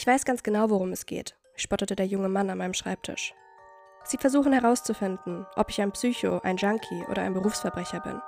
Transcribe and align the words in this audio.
Ich 0.00 0.06
weiß 0.06 0.24
ganz 0.24 0.42
genau, 0.42 0.70
worum 0.70 0.92
es 0.92 1.04
geht, 1.04 1.36
spottete 1.56 1.94
der 1.94 2.06
junge 2.06 2.30
Mann 2.30 2.48
an 2.48 2.56
meinem 2.56 2.72
Schreibtisch. 2.72 3.34
Sie 4.02 4.16
versuchen 4.16 4.50
herauszufinden, 4.50 5.46
ob 5.56 5.68
ich 5.68 5.82
ein 5.82 5.92
Psycho, 5.92 6.40
ein 6.42 6.56
Junkie 6.56 7.04
oder 7.10 7.20
ein 7.20 7.34
Berufsverbrecher 7.34 8.00
bin. 8.00 8.18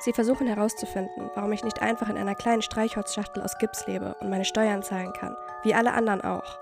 Sie 0.00 0.12
versuchen 0.12 0.46
herauszufinden, 0.46 1.30
warum 1.34 1.50
ich 1.52 1.64
nicht 1.64 1.80
einfach 1.80 2.10
in 2.10 2.18
einer 2.18 2.34
kleinen 2.34 2.60
Streichholzschachtel 2.60 3.42
aus 3.42 3.56
Gips 3.56 3.86
lebe 3.86 4.16
und 4.20 4.28
meine 4.28 4.44
Steuern 4.44 4.82
zahlen 4.82 5.14
kann, 5.14 5.34
wie 5.62 5.72
alle 5.72 5.94
anderen 5.94 6.20
auch. 6.20 6.58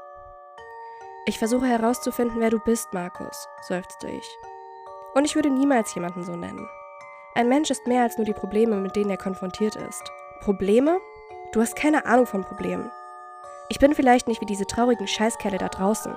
Ich 1.27 1.41
versuche 1.41 1.67
herauszufinden, 1.67 2.41
wer 2.41 2.51
du 2.51 2.61
bist, 2.61 2.93
Markus, 2.93 3.49
seufzte 3.67 4.09
ich. 4.09 4.39
Und 5.15 5.25
ich 5.25 5.35
würde 5.35 5.51
niemals 5.51 5.93
jemanden 5.93 6.23
so 6.23 6.37
nennen. 6.37 6.69
Ein 7.35 7.49
Mensch 7.49 7.69
ist 7.69 7.89
mehr 7.89 8.05
als 8.05 8.17
nur 8.17 8.27
die 8.27 8.33
Probleme, 8.33 8.77
mit 8.77 8.95
denen 8.95 9.11
er 9.11 9.17
konfrontiert 9.17 9.75
ist. 9.75 10.05
Probleme? 10.39 11.01
Du 11.51 11.61
hast 11.61 11.75
keine 11.75 12.07
Ahnung 12.07 12.27
von 12.27 12.45
Problemen. 12.45 12.93
Ich 13.75 13.81
bin 13.81 13.93
vielleicht 13.93 14.29
nicht 14.29 14.41
wie 14.41 14.47
diese 14.47 14.69
traurigen 14.69 15.09
Scheißkerle 15.09 15.59
da 15.59 15.69
draußen. 15.69 16.15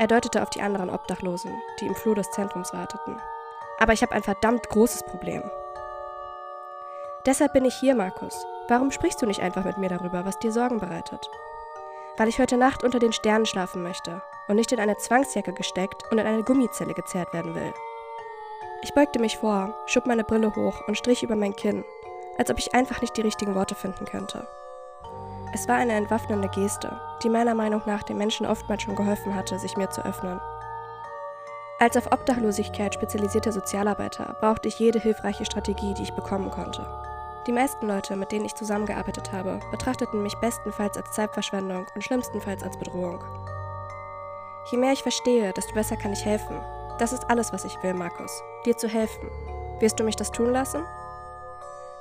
Er 0.00 0.08
deutete 0.08 0.42
auf 0.42 0.50
die 0.50 0.60
anderen 0.60 0.90
Obdachlosen, 0.90 1.54
die 1.78 1.86
im 1.86 1.94
Flur 1.94 2.16
des 2.16 2.32
Zentrums 2.32 2.72
warteten. 2.72 3.20
Aber 3.78 3.92
ich 3.92 4.02
habe 4.02 4.10
ein 4.10 4.24
verdammt 4.24 4.68
großes 4.68 5.04
Problem. 5.04 5.48
Deshalb 7.24 7.52
bin 7.52 7.64
ich 7.64 7.76
hier, 7.76 7.94
Markus. 7.94 8.44
Warum 8.66 8.90
sprichst 8.90 9.22
du 9.22 9.26
nicht 9.26 9.40
einfach 9.40 9.64
mit 9.64 9.78
mir 9.78 9.88
darüber, 9.88 10.24
was 10.24 10.40
dir 10.40 10.50
Sorgen 10.50 10.80
bereitet? 10.80 11.30
Weil 12.16 12.26
ich 12.26 12.40
heute 12.40 12.56
Nacht 12.56 12.82
unter 12.82 12.98
den 12.98 13.12
Sternen 13.12 13.46
schlafen 13.46 13.84
möchte 13.84 14.20
und 14.48 14.56
nicht 14.56 14.72
in 14.72 14.80
eine 14.80 14.96
Zwangsjacke 14.96 15.52
gesteckt 15.52 16.02
und 16.10 16.18
in 16.18 16.26
eine 16.26 16.42
Gummizelle 16.42 16.94
gezerrt 16.94 17.32
werden 17.32 17.54
will. 17.54 17.72
Ich 18.82 18.94
beugte 18.94 19.20
mich 19.20 19.38
vor, 19.38 19.76
schob 19.86 20.06
meine 20.06 20.24
Brille 20.24 20.56
hoch 20.56 20.80
und 20.88 20.98
strich 20.98 21.22
über 21.22 21.36
mein 21.36 21.54
Kinn, 21.54 21.84
als 22.36 22.50
ob 22.50 22.58
ich 22.58 22.74
einfach 22.74 23.00
nicht 23.00 23.16
die 23.16 23.22
richtigen 23.22 23.54
Worte 23.54 23.76
finden 23.76 24.06
könnte. 24.06 24.48
Es 25.56 25.68
war 25.68 25.76
eine 25.76 25.94
entwaffnende 25.94 26.50
Geste, 26.50 27.00
die 27.22 27.30
meiner 27.30 27.54
Meinung 27.54 27.80
nach 27.86 28.02
den 28.02 28.18
Menschen 28.18 28.44
oftmals 28.44 28.82
schon 28.82 28.94
geholfen 28.94 29.34
hatte, 29.34 29.58
sich 29.58 29.74
mir 29.78 29.88
zu 29.88 30.04
öffnen. 30.04 30.38
Als 31.78 31.96
auf 31.96 32.12
Obdachlosigkeit 32.12 32.92
spezialisierte 32.92 33.50
Sozialarbeiter 33.52 34.36
brauchte 34.42 34.68
ich 34.68 34.78
jede 34.78 35.00
hilfreiche 35.00 35.46
Strategie, 35.46 35.94
die 35.94 36.02
ich 36.02 36.12
bekommen 36.12 36.50
konnte. 36.50 36.86
Die 37.46 37.52
meisten 37.52 37.86
Leute, 37.86 38.16
mit 38.16 38.32
denen 38.32 38.44
ich 38.44 38.54
zusammengearbeitet 38.54 39.32
habe, 39.32 39.58
betrachteten 39.70 40.22
mich 40.22 40.34
bestenfalls 40.42 40.98
als 40.98 41.12
Zeitverschwendung 41.12 41.86
und 41.94 42.04
schlimmstenfalls 42.04 42.62
als 42.62 42.76
Bedrohung. 42.76 43.24
Je 44.70 44.76
mehr 44.76 44.92
ich 44.92 45.02
verstehe, 45.02 45.54
desto 45.54 45.72
besser 45.72 45.96
kann 45.96 46.12
ich 46.12 46.26
helfen. 46.26 46.60
Das 46.98 47.14
ist 47.14 47.30
alles, 47.30 47.54
was 47.54 47.64
ich 47.64 47.82
will, 47.82 47.94
Markus. 47.94 48.42
Dir 48.66 48.76
zu 48.76 48.88
helfen. 48.88 49.30
Wirst 49.80 49.98
du 49.98 50.04
mich 50.04 50.16
das 50.16 50.30
tun 50.30 50.52
lassen? 50.52 50.84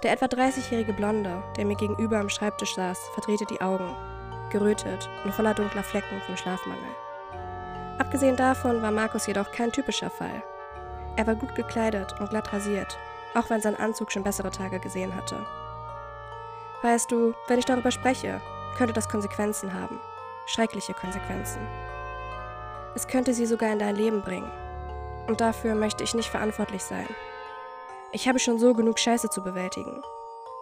Der 0.05 0.13
etwa 0.13 0.27
30-jährige 0.27 0.93
Blonde, 0.93 1.43
der 1.57 1.65
mir 1.65 1.75
gegenüber 1.75 2.19
am 2.19 2.29
Schreibtisch 2.29 2.75
saß, 2.75 3.09
verdrehte 3.15 3.45
die 3.45 3.59
Augen, 3.59 3.93
gerötet 4.51 5.09
und 5.25 5.33
voller 5.33 5.53
dunkler 5.53 5.83
Flecken 5.83 6.21
vom 6.25 6.37
Schlafmangel. 6.37 6.95
Abgesehen 7.97 8.37
davon 8.37 8.81
war 8.81 8.91
Markus 8.91 9.27
jedoch 9.27 9.51
kein 9.51 9.73
typischer 9.73 10.09
Fall. 10.09 10.41
Er 11.17 11.27
war 11.27 11.35
gut 11.35 11.55
gekleidet 11.55 12.15
und 12.21 12.29
glatt 12.29 12.53
rasiert 12.53 12.97
auch 13.35 13.49
wenn 13.49 13.61
sein 13.61 13.75
Anzug 13.75 14.11
schon 14.11 14.23
bessere 14.23 14.49
Tage 14.49 14.79
gesehen 14.79 15.15
hatte. 15.15 15.45
Weißt 16.81 17.11
du, 17.11 17.33
wenn 17.47 17.59
ich 17.59 17.65
darüber 17.65 17.91
spreche, 17.91 18.41
könnte 18.77 18.93
das 18.93 19.09
Konsequenzen 19.09 19.73
haben. 19.73 19.99
Schreckliche 20.45 20.93
Konsequenzen. 20.93 21.61
Es 22.95 23.07
könnte 23.07 23.33
sie 23.33 23.45
sogar 23.45 23.71
in 23.71 23.79
dein 23.79 23.95
Leben 23.95 24.21
bringen. 24.21 24.49
Und 25.27 25.41
dafür 25.41 25.75
möchte 25.75 26.03
ich 26.03 26.13
nicht 26.13 26.29
verantwortlich 26.29 26.83
sein. 26.83 27.07
Ich 28.15 28.29
habe 28.29 28.39
schon 28.39 28.57
so 28.57 28.73
genug 28.73 28.97
Scheiße 28.97 29.29
zu 29.29 29.43
bewältigen. 29.43 30.01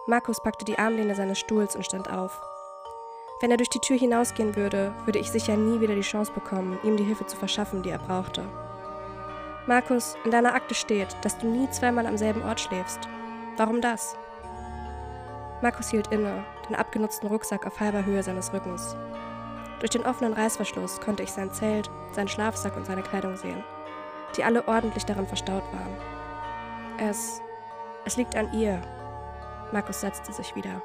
Markus 0.08 0.42
packte 0.42 0.64
die 0.64 0.76
Armlehne 0.76 1.14
seines 1.14 1.38
Stuhls 1.38 1.76
und 1.76 1.84
stand 1.84 2.10
auf. 2.10 2.42
Wenn 3.40 3.52
er 3.52 3.56
durch 3.56 3.70
die 3.70 3.78
Tür 3.78 3.96
hinausgehen 3.96 4.56
würde, 4.56 4.92
würde 5.04 5.20
ich 5.20 5.30
sicher 5.30 5.56
nie 5.56 5.80
wieder 5.80 5.94
die 5.94 6.00
Chance 6.00 6.32
bekommen, 6.32 6.80
ihm 6.82 6.96
die 6.96 7.04
Hilfe 7.04 7.26
zu 7.26 7.36
verschaffen, 7.36 7.84
die 7.84 7.90
er 7.90 8.00
brauchte. 8.00 8.44
Markus, 9.68 10.16
in 10.24 10.32
deiner 10.32 10.52
Akte 10.52 10.74
steht, 10.74 11.16
dass 11.22 11.38
du 11.38 11.46
nie 11.46 11.70
zweimal 11.70 12.06
am 12.06 12.18
selben 12.18 12.42
Ort 12.42 12.58
schläfst. 12.58 13.08
Warum 13.56 13.80
das? 13.80 14.16
Markus 15.62 15.90
hielt 15.90 16.08
inne, 16.08 16.44
den 16.68 16.74
abgenutzten 16.74 17.28
Rucksack 17.28 17.68
auf 17.68 17.78
halber 17.78 18.04
Höhe 18.04 18.24
seines 18.24 18.52
Rückens. 18.52 18.96
Durch 19.78 19.90
den 19.90 20.04
offenen 20.04 20.32
Reißverschluss 20.32 21.00
konnte 21.00 21.22
ich 21.22 21.30
sein 21.30 21.52
Zelt, 21.52 21.88
seinen 22.10 22.26
Schlafsack 22.26 22.76
und 22.76 22.84
seine 22.84 23.04
Kleidung 23.04 23.36
sehen, 23.36 23.62
die 24.36 24.42
alle 24.42 24.66
ordentlich 24.66 25.04
darin 25.04 25.28
verstaut 25.28 25.62
waren. 25.72 25.96
Es. 26.98 27.43
Es 28.04 28.16
liegt 28.16 28.36
an 28.36 28.52
ihr. 28.52 28.80
Markus 29.72 30.00
setzte 30.00 30.32
sich 30.32 30.54
wieder. 30.54 30.82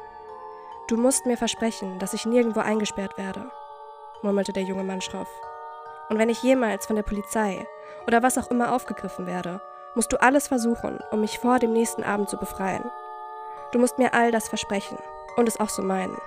Du 0.87 0.97
musst 0.97 1.25
mir 1.25 1.37
versprechen, 1.37 1.99
dass 1.99 2.13
ich 2.13 2.25
nirgendwo 2.25 2.61
eingesperrt 2.61 3.17
werde, 3.17 3.51
murmelte 4.21 4.53
der 4.53 4.63
junge 4.63 4.83
Mann 4.83 5.01
schroff. 5.01 5.29
Und 6.09 6.17
wenn 6.17 6.29
ich 6.29 6.41
jemals 6.41 6.87
von 6.87 6.95
der 6.95 7.03
Polizei 7.03 7.67
oder 8.07 8.23
was 8.23 8.37
auch 8.37 8.49
immer 8.49 8.73
aufgegriffen 8.73 9.27
werde, 9.27 9.61
musst 9.93 10.11
du 10.11 10.21
alles 10.21 10.47
versuchen, 10.47 10.99
um 11.11 11.21
mich 11.21 11.39
vor 11.39 11.59
dem 11.59 11.73
nächsten 11.73 12.03
Abend 12.03 12.29
zu 12.29 12.37
befreien. 12.37 12.89
Du 13.71 13.79
musst 13.79 13.99
mir 13.99 14.13
all 14.13 14.31
das 14.31 14.49
versprechen 14.49 14.97
und 15.35 15.47
es 15.47 15.59
auch 15.59 15.69
so 15.69 15.83
meinen. 15.83 16.17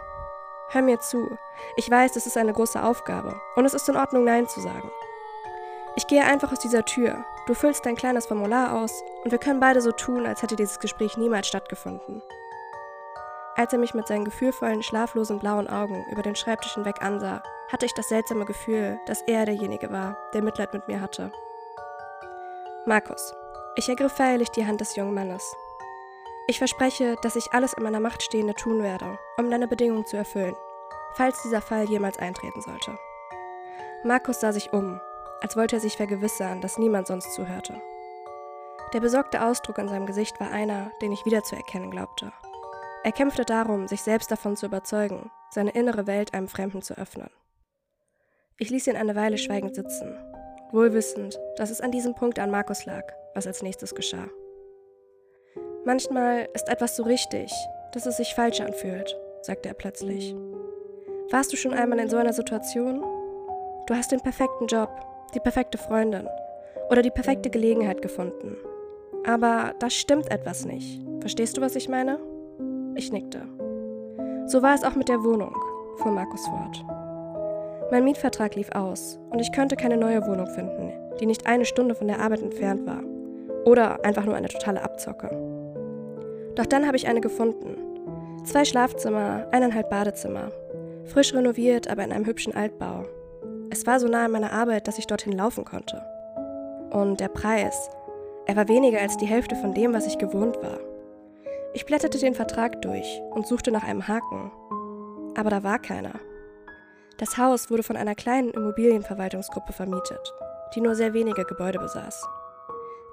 Hör 0.68 0.82
mir 0.82 1.00
zu. 1.00 1.36
Ich 1.76 1.90
weiß, 1.90 2.16
es 2.16 2.26
ist 2.26 2.36
eine 2.36 2.52
große 2.52 2.82
Aufgabe 2.82 3.40
und 3.56 3.64
es 3.64 3.74
ist 3.74 3.88
in 3.88 3.96
Ordnung, 3.96 4.24
Nein 4.24 4.48
zu 4.48 4.60
sagen. 4.60 4.90
Ich 5.96 6.06
gehe 6.06 6.24
einfach 6.24 6.52
aus 6.52 6.60
dieser 6.60 6.84
Tür. 6.84 7.24
Du 7.46 7.54
füllst 7.54 7.84
dein 7.84 7.96
kleines 7.96 8.26
Formular 8.26 8.80
aus 8.80 9.02
und 9.24 9.32
wir 9.32 9.38
können 9.38 9.58
beide 9.58 9.80
so 9.80 9.90
tun, 9.90 10.26
als 10.26 10.42
hätte 10.42 10.54
dieses 10.54 10.78
Gespräch 10.78 11.16
niemals 11.16 11.48
stattgefunden. 11.48 12.22
Als 13.56 13.72
er 13.72 13.78
mich 13.78 13.94
mit 13.94 14.06
seinen 14.06 14.24
gefühlvollen, 14.24 14.82
schlaflosen 14.82 15.40
blauen 15.40 15.68
Augen 15.68 16.06
über 16.10 16.22
den 16.22 16.36
Schreibtisch 16.36 16.74
hinweg 16.74 17.02
ansah, 17.02 17.42
hatte 17.70 17.84
ich 17.84 17.94
das 17.94 18.08
seltsame 18.08 18.44
Gefühl, 18.44 18.98
dass 19.06 19.22
er 19.22 19.44
derjenige 19.44 19.90
war, 19.90 20.16
der 20.32 20.42
Mitleid 20.42 20.72
mit 20.72 20.86
mir 20.88 21.00
hatte. 21.00 21.32
Markus, 22.86 23.34
ich 23.76 23.88
ergriff 23.88 24.12
feierlich 24.12 24.50
die 24.50 24.66
Hand 24.66 24.80
des 24.80 24.96
jungen 24.96 25.14
Mannes. 25.14 25.54
Ich 26.46 26.58
verspreche, 26.58 27.16
dass 27.22 27.36
ich 27.36 27.52
alles 27.52 27.72
in 27.72 27.82
meiner 27.82 28.00
Macht 28.00 28.22
Stehende 28.22 28.54
tun 28.54 28.82
werde, 28.82 29.18
um 29.36 29.50
deine 29.50 29.68
Bedingungen 29.68 30.06
zu 30.06 30.16
erfüllen, 30.16 30.56
falls 31.14 31.42
dieser 31.42 31.60
Fall 31.60 31.84
jemals 31.84 32.18
eintreten 32.18 32.62
sollte. 32.62 32.98
Markus 34.02 34.40
sah 34.40 34.52
sich 34.52 34.72
um, 34.72 35.00
als 35.42 35.56
wollte 35.56 35.76
er 35.76 35.80
sich 35.80 35.96
vergewissern, 35.96 36.60
dass 36.60 36.78
niemand 36.78 37.08
sonst 37.08 37.34
zuhörte. 37.34 37.74
Der 38.92 39.00
besorgte 39.00 39.44
Ausdruck 39.44 39.78
in 39.78 39.88
seinem 39.88 40.06
Gesicht 40.06 40.38
war 40.40 40.50
einer, 40.50 40.92
den 41.02 41.12
ich 41.12 41.26
wiederzuerkennen 41.26 41.90
glaubte. 41.90 42.32
Er 43.04 43.12
kämpfte 43.12 43.44
darum, 43.44 43.88
sich 43.88 44.02
selbst 44.02 44.30
davon 44.30 44.56
zu 44.56 44.66
überzeugen, 44.66 45.30
seine 45.50 45.70
innere 45.70 46.06
Welt 46.06 46.34
einem 46.34 46.46
Fremden 46.46 46.82
zu 46.82 46.96
öffnen. 46.96 47.30
Ich 48.58 48.70
ließ 48.70 48.86
ihn 48.86 48.96
eine 48.96 49.16
Weile 49.16 49.38
schweigend 49.38 49.74
sitzen, 49.74 50.16
wohlwissend, 50.70 51.40
dass 51.56 51.70
es 51.70 51.80
an 51.80 51.90
diesem 51.90 52.14
Punkt 52.14 52.38
an 52.38 52.50
Markus 52.50 52.84
lag, 52.84 53.02
was 53.34 53.46
als 53.46 53.62
nächstes 53.62 53.94
geschah. 53.94 54.28
Manchmal 55.84 56.48
ist 56.54 56.68
etwas 56.68 56.94
so 56.94 57.02
richtig, 57.02 57.52
dass 57.92 58.06
es 58.06 58.18
sich 58.18 58.34
falsch 58.34 58.60
anfühlt, 58.60 59.18
sagte 59.40 59.68
er 59.68 59.74
plötzlich. 59.74 60.36
Warst 61.30 61.52
du 61.52 61.56
schon 61.56 61.74
einmal 61.74 61.98
in 61.98 62.08
so 62.08 62.18
einer 62.18 62.32
Situation? 62.32 63.02
Du 63.86 63.94
hast 63.94 64.12
den 64.12 64.20
perfekten 64.20 64.68
Job, 64.68 64.90
die 65.34 65.40
perfekte 65.40 65.78
Freundin 65.78 66.28
oder 66.90 67.02
die 67.02 67.10
perfekte 67.10 67.50
Gelegenheit 67.50 68.02
gefunden. 68.02 68.56
Aber 69.24 69.74
da 69.78 69.88
stimmt 69.88 70.30
etwas 70.30 70.64
nicht. 70.64 71.00
Verstehst 71.20 71.56
du, 71.56 71.60
was 71.60 71.76
ich 71.76 71.88
meine? 71.88 72.18
Ich 72.96 73.12
nickte. 73.12 73.42
So 74.46 74.62
war 74.62 74.74
es 74.74 74.84
auch 74.84 74.96
mit 74.96 75.08
der 75.08 75.22
Wohnung, 75.22 75.54
fuhr 75.96 76.12
Markus 76.12 76.46
fort. 76.46 76.84
Mein 77.90 78.04
Mietvertrag 78.04 78.54
lief 78.56 78.70
aus 78.72 79.18
und 79.30 79.38
ich 79.38 79.52
könnte 79.52 79.76
keine 79.76 79.96
neue 79.96 80.26
Wohnung 80.26 80.46
finden, 80.46 80.92
die 81.20 81.26
nicht 81.26 81.46
eine 81.46 81.64
Stunde 81.64 81.94
von 81.94 82.08
der 82.08 82.20
Arbeit 82.20 82.42
entfernt 82.42 82.86
war. 82.86 83.02
Oder 83.64 84.04
einfach 84.04 84.24
nur 84.24 84.34
eine 84.34 84.48
totale 84.48 84.82
Abzocke. 84.82 85.30
Doch 86.56 86.66
dann 86.66 86.86
habe 86.86 86.96
ich 86.96 87.06
eine 87.06 87.20
gefunden. 87.20 87.76
Zwei 88.44 88.64
Schlafzimmer, 88.64 89.46
eineinhalb 89.52 89.88
Badezimmer. 89.88 90.50
Frisch 91.04 91.32
renoviert, 91.32 91.88
aber 91.88 92.02
in 92.04 92.12
einem 92.12 92.26
hübschen 92.26 92.54
Altbau. 92.54 93.04
Es 93.72 93.86
war 93.86 93.98
so 93.98 94.06
nah 94.06 94.26
an 94.26 94.32
meiner 94.32 94.52
Arbeit, 94.52 94.86
dass 94.86 94.98
ich 94.98 95.06
dorthin 95.06 95.32
laufen 95.32 95.64
konnte. 95.64 96.04
Und 96.90 97.20
der 97.20 97.28
Preis, 97.28 97.88
er 98.44 98.54
war 98.54 98.68
weniger 98.68 99.00
als 99.00 99.16
die 99.16 99.24
Hälfte 99.24 99.56
von 99.56 99.72
dem, 99.72 99.94
was 99.94 100.06
ich 100.06 100.18
gewohnt 100.18 100.62
war. 100.62 100.78
Ich 101.72 101.86
blätterte 101.86 102.18
den 102.18 102.34
Vertrag 102.34 102.82
durch 102.82 103.22
und 103.30 103.46
suchte 103.46 103.72
nach 103.72 103.82
einem 103.82 104.06
Haken. 104.06 104.52
Aber 105.36 105.48
da 105.48 105.62
war 105.62 105.78
keiner. 105.78 106.12
Das 107.16 107.38
Haus 107.38 107.70
wurde 107.70 107.82
von 107.82 107.96
einer 107.96 108.14
kleinen 108.14 108.50
Immobilienverwaltungsgruppe 108.50 109.72
vermietet, 109.72 110.34
die 110.74 110.82
nur 110.82 110.94
sehr 110.94 111.14
wenige 111.14 111.44
Gebäude 111.44 111.78
besaß. 111.78 112.28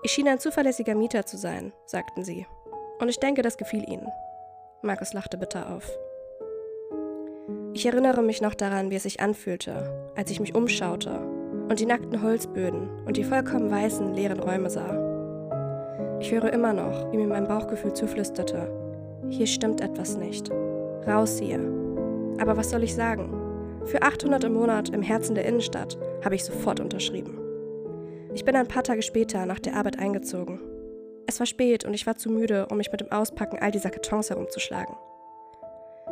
Ich 0.04 0.12
schien 0.12 0.28
ein 0.28 0.40
zuverlässiger 0.40 0.94
Mieter 0.94 1.26
zu 1.26 1.38
sein, 1.38 1.72
sagten 1.86 2.26
sie. 2.26 2.46
Und 3.00 3.08
ich 3.08 3.22
denke, 3.22 3.44
das 3.44 3.56
gefiel 3.56 3.88
ihnen. 3.90 4.10
Markus 4.82 5.14
lachte 5.14 5.38
bitter 5.38 5.74
auf. 5.74 5.90
Ich 7.80 7.86
erinnere 7.86 8.22
mich 8.22 8.42
noch 8.42 8.56
daran, 8.56 8.92
wie 8.92 8.96
es 8.96 9.04
sich 9.04 9.22
anfühlte, 9.22 10.12
als 10.14 10.30
ich 10.32 10.42
mich 10.42 10.54
umschaute 10.54 11.18
und 11.70 11.80
die 11.80 11.86
nackten 11.86 12.22
Holzböden 12.22 12.90
und 13.06 13.16
die 13.16 13.24
vollkommen 13.24 13.72
weißen, 13.72 14.14
leeren 14.14 14.42
Räume 14.42 14.70
sah. 14.70 16.18
Ich 16.20 16.30
höre 16.30 16.52
immer 16.52 16.74
noch, 16.74 17.10
wie 17.14 17.16
mir 17.16 17.28
mein 17.28 17.48
Bauchgefühl 17.48 17.94
zuflüsterte. 17.94 18.70
Hier 19.30 19.48
stimmt 19.48 19.80
etwas 19.80 20.18
nicht. 20.18 20.52
Raus 21.08 21.40
hier. 21.40 21.62
Aber 22.42 22.58
was 22.58 22.70
soll 22.70 22.84
ich 22.84 22.94
sagen? 22.94 23.32
Für 23.86 24.02
800 24.02 24.44
im 24.44 24.56
Monat 24.56 24.90
im 24.90 25.02
Herzen 25.02 25.36
der 25.36 25.46
Innenstadt 25.46 25.98
habe 26.26 26.36
ich 26.36 26.44
sofort 26.44 26.82
unterschrieben. 26.82 27.40
Ich 28.34 28.44
bin 28.44 28.58
ein 28.58 28.68
paar 28.68 28.84
Tage 28.84 29.04
später 29.04 29.46
nach 29.46 29.60
der 29.60 29.78
Arbeit 29.78 30.00
eingezogen. 30.00 30.60
Es 31.28 31.40
war 31.40 31.46
spät 31.48 31.86
und 31.86 31.94
ich 31.94 32.06
war 32.06 32.18
zu 32.18 32.30
müde, 32.30 32.68
um 32.70 32.76
mich 32.76 32.92
mit 32.92 33.00
dem 33.00 33.14
Auspacken 33.14 33.58
all 33.58 33.72
dieser 33.72 33.90
Kartons 33.90 34.32
herumzuschlagen. 34.32 34.98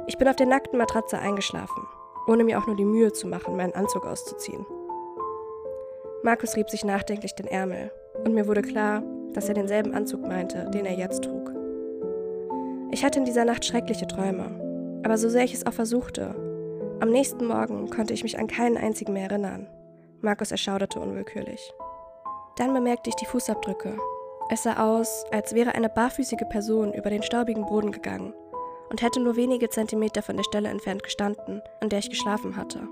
Ich 0.09 0.17
bin 0.17 0.29
auf 0.29 0.37
der 0.37 0.47
nackten 0.47 0.79
Matratze 0.79 1.19
eingeschlafen, 1.19 1.85
ohne 2.27 2.45
mir 2.45 2.57
auch 2.57 2.65
nur 2.65 2.77
die 2.77 2.85
Mühe 2.85 3.11
zu 3.11 3.27
machen, 3.27 3.57
meinen 3.57 3.75
Anzug 3.75 4.05
auszuziehen. 4.05 4.65
Markus 6.23 6.55
rieb 6.55 6.69
sich 6.69 6.85
nachdenklich 6.85 7.35
den 7.35 7.45
Ärmel 7.45 7.91
und 8.23 8.33
mir 8.33 8.47
wurde 8.47 8.61
klar, 8.61 9.03
dass 9.33 9.49
er 9.49 9.53
denselben 9.53 9.93
Anzug 9.93 10.25
meinte, 10.25 10.69
den 10.73 10.85
er 10.85 10.97
jetzt 10.97 11.25
trug. 11.25 11.51
Ich 12.89 13.03
hatte 13.03 13.19
in 13.19 13.25
dieser 13.25 13.43
Nacht 13.43 13.65
schreckliche 13.65 14.07
Träume, 14.07 15.01
aber 15.03 15.17
so 15.17 15.27
sehr 15.27 15.43
ich 15.43 15.53
es 15.53 15.67
auch 15.67 15.73
versuchte, 15.73 16.35
am 17.01 17.09
nächsten 17.09 17.45
Morgen 17.45 17.89
konnte 17.89 18.13
ich 18.13 18.23
mich 18.23 18.39
an 18.39 18.47
keinen 18.47 18.77
einzigen 18.77 19.11
mehr 19.11 19.29
erinnern. 19.29 19.67
Markus 20.21 20.51
erschauderte 20.51 21.01
unwillkürlich. 21.01 21.73
Dann 22.55 22.73
bemerkte 22.73 23.09
ich 23.09 23.15
die 23.17 23.25
Fußabdrücke. 23.25 23.97
Es 24.49 24.63
sah 24.63 24.89
aus, 24.89 25.25
als 25.31 25.53
wäre 25.53 25.75
eine 25.75 25.89
barfüßige 25.89 26.47
Person 26.49 26.93
über 26.93 27.09
den 27.09 27.23
staubigen 27.23 27.65
Boden 27.65 27.91
gegangen 27.91 28.33
und 28.89 29.01
hätte 29.01 29.19
nur 29.19 29.35
wenige 29.35 29.69
Zentimeter 29.69 30.21
von 30.21 30.37
der 30.37 30.43
Stelle 30.43 30.69
entfernt 30.69 31.03
gestanden, 31.03 31.61
an 31.81 31.89
der 31.89 31.99
ich 31.99 32.09
geschlafen 32.09 32.55
hatte. 32.55 32.87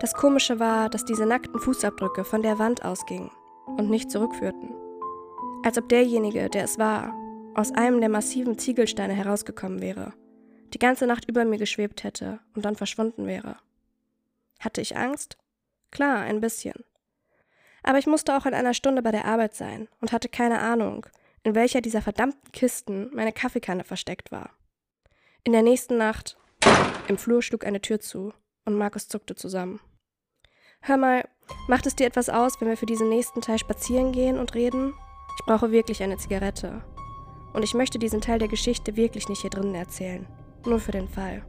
Das 0.00 0.14
Komische 0.14 0.58
war, 0.58 0.90
dass 0.90 1.04
diese 1.04 1.26
nackten 1.26 1.60
Fußabdrücke 1.60 2.24
von 2.24 2.42
der 2.42 2.58
Wand 2.58 2.84
ausgingen 2.84 3.30
und 3.66 3.88
nicht 3.88 4.10
zurückführten. 4.10 4.74
Als 5.64 5.78
ob 5.78 5.88
derjenige, 5.88 6.50
der 6.50 6.64
es 6.64 6.78
war, 6.78 7.14
aus 7.54 7.72
einem 7.72 8.00
der 8.00 8.08
massiven 8.08 8.58
Ziegelsteine 8.58 9.12
herausgekommen 9.12 9.80
wäre, 9.80 10.12
die 10.74 10.78
ganze 10.78 11.06
Nacht 11.06 11.28
über 11.28 11.44
mir 11.44 11.58
geschwebt 11.58 12.02
hätte 12.02 12.40
und 12.54 12.64
dann 12.64 12.76
verschwunden 12.76 13.26
wäre. 13.26 13.56
Hatte 14.58 14.80
ich 14.80 14.96
Angst? 14.96 15.36
Klar, 15.90 16.20
ein 16.22 16.40
bisschen. 16.40 16.84
Aber 17.82 17.98
ich 17.98 18.06
musste 18.06 18.36
auch 18.36 18.46
in 18.46 18.54
einer 18.54 18.74
Stunde 18.74 19.02
bei 19.02 19.10
der 19.10 19.26
Arbeit 19.26 19.54
sein 19.54 19.88
und 20.00 20.12
hatte 20.12 20.28
keine 20.28 20.60
Ahnung, 20.60 21.06
in 21.42 21.54
welcher 21.54 21.80
dieser 21.80 22.00
verdammten 22.00 22.52
Kisten 22.52 23.10
meine 23.12 23.32
Kaffeekanne 23.32 23.84
versteckt 23.84 24.32
war. 24.32 24.50
In 25.44 25.52
der 25.52 25.62
nächsten 25.62 25.98
Nacht 25.98 26.36
im 27.08 27.18
Flur 27.18 27.42
schlug 27.42 27.66
eine 27.66 27.80
Tür 27.80 27.98
zu 27.98 28.32
und 28.64 28.78
Markus 28.78 29.08
zuckte 29.08 29.34
zusammen. 29.34 29.80
Hör 30.80 30.96
mal, 30.96 31.28
macht 31.66 31.84
es 31.84 31.96
dir 31.96 32.06
etwas 32.06 32.28
aus, 32.28 32.60
wenn 32.60 32.68
wir 32.68 32.76
für 32.76 32.86
diesen 32.86 33.08
nächsten 33.08 33.40
Teil 33.40 33.58
spazieren 33.58 34.12
gehen 34.12 34.38
und 34.38 34.54
reden? 34.54 34.94
Ich 35.36 35.44
brauche 35.44 35.72
wirklich 35.72 36.00
eine 36.00 36.16
Zigarette. 36.16 36.84
Und 37.54 37.64
ich 37.64 37.74
möchte 37.74 37.98
diesen 37.98 38.20
Teil 38.20 38.38
der 38.38 38.46
Geschichte 38.46 38.94
wirklich 38.94 39.28
nicht 39.28 39.40
hier 39.40 39.50
drinnen 39.50 39.74
erzählen. 39.74 40.28
Nur 40.64 40.78
für 40.78 40.92
den 40.92 41.08
Fall. 41.08 41.44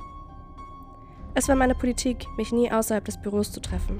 Es 1.35 1.47
war 1.47 1.55
meine 1.55 1.75
Politik, 1.75 2.25
mich 2.35 2.51
nie 2.51 2.71
außerhalb 2.71 3.05
des 3.05 3.21
Büros 3.21 3.51
zu 3.51 3.61
treffen. 3.61 3.99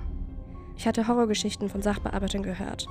Ich 0.75 0.88
hatte 0.88 1.07
Horrorgeschichten 1.07 1.69
von 1.69 1.84
Sachbearbeitern 1.84 2.42
gehört, 2.42 2.88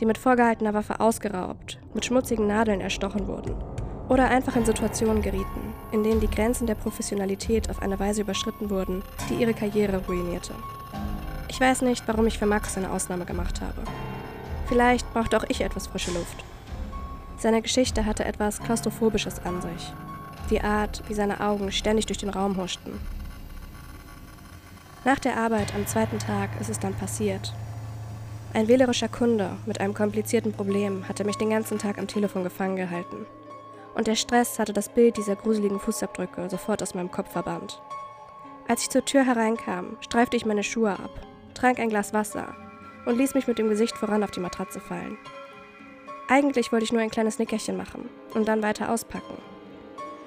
die 0.00 0.06
mit 0.06 0.16
vorgehaltener 0.16 0.72
Waffe 0.72 0.98
ausgeraubt, 0.98 1.78
mit 1.92 2.06
schmutzigen 2.06 2.46
Nadeln 2.46 2.80
erstochen 2.80 3.26
wurden 3.26 3.54
oder 4.08 4.30
einfach 4.30 4.56
in 4.56 4.64
Situationen 4.64 5.22
gerieten, 5.22 5.74
in 5.92 6.02
denen 6.02 6.20
die 6.20 6.30
Grenzen 6.30 6.66
der 6.66 6.74
Professionalität 6.74 7.68
auf 7.70 7.82
eine 7.82 7.98
Weise 7.98 8.22
überschritten 8.22 8.70
wurden, 8.70 9.02
die 9.28 9.34
ihre 9.34 9.54
Karriere 9.54 10.02
ruinierte. 10.06 10.54
Ich 11.48 11.60
weiß 11.60 11.82
nicht, 11.82 12.06
warum 12.06 12.26
ich 12.26 12.38
für 12.38 12.46
Max 12.46 12.76
eine 12.76 12.90
Ausnahme 12.90 13.24
gemacht 13.24 13.60
habe. 13.60 13.82
Vielleicht 14.66 15.12
brauchte 15.12 15.36
auch 15.36 15.44
ich 15.48 15.60
etwas 15.60 15.86
frische 15.86 16.12
Luft. 16.12 16.44
Seine 17.38 17.62
Geschichte 17.62 18.04
hatte 18.04 18.24
etwas 18.24 18.60
Klaustrophobisches 18.60 19.44
an 19.44 19.60
sich. 19.62 19.92
Die 20.50 20.60
Art, 20.60 21.02
wie 21.08 21.14
seine 21.14 21.40
Augen 21.40 21.70
ständig 21.72 22.06
durch 22.06 22.18
den 22.18 22.30
Raum 22.30 22.56
huschten, 22.56 22.98
nach 25.04 25.18
der 25.18 25.38
Arbeit 25.38 25.74
am 25.74 25.86
zweiten 25.86 26.18
Tag 26.18 26.50
ist 26.60 26.68
es 26.68 26.80
dann 26.80 26.92
passiert. 26.92 27.54
Ein 28.52 28.68
wählerischer 28.68 29.08
Kunde 29.08 29.52
mit 29.64 29.80
einem 29.80 29.94
komplizierten 29.94 30.52
Problem 30.52 31.08
hatte 31.08 31.24
mich 31.24 31.36
den 31.36 31.50
ganzen 31.50 31.78
Tag 31.78 31.98
am 31.98 32.08
Telefon 32.08 32.44
gefangen 32.44 32.76
gehalten. 32.76 33.24
Und 33.98 34.06
der 34.06 34.14
Stress 34.14 34.60
hatte 34.60 34.72
das 34.72 34.88
Bild 34.88 35.16
dieser 35.16 35.34
gruseligen 35.34 35.80
Fußabdrücke 35.80 36.48
sofort 36.48 36.84
aus 36.84 36.94
meinem 36.94 37.10
Kopf 37.10 37.32
verbannt. 37.32 37.82
Als 38.68 38.82
ich 38.82 38.90
zur 38.90 39.04
Tür 39.04 39.24
hereinkam, 39.24 39.96
streifte 40.00 40.36
ich 40.36 40.46
meine 40.46 40.62
Schuhe 40.62 40.92
ab, 40.92 41.10
trank 41.52 41.80
ein 41.80 41.88
Glas 41.88 42.14
Wasser 42.14 42.54
und 43.06 43.18
ließ 43.18 43.34
mich 43.34 43.48
mit 43.48 43.58
dem 43.58 43.68
Gesicht 43.68 43.96
voran 43.96 44.22
auf 44.22 44.30
die 44.30 44.38
Matratze 44.38 44.78
fallen. 44.78 45.18
Eigentlich 46.28 46.70
wollte 46.70 46.84
ich 46.84 46.92
nur 46.92 47.02
ein 47.02 47.10
kleines 47.10 47.40
Nickerchen 47.40 47.76
machen 47.76 48.08
und 48.34 48.46
dann 48.46 48.62
weiter 48.62 48.92
auspacken. 48.92 49.42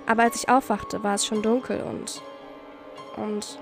Aber 0.06 0.23
als 0.23 0.35
ich 0.35 0.50
aufwachte, 0.50 1.01
war 1.01 1.15
es 1.15 1.25
schon 1.25 1.41
dunkel 1.41 1.81
und. 1.81 2.21
und 3.15 3.57